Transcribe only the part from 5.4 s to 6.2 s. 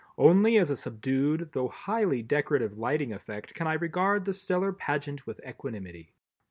equanimity.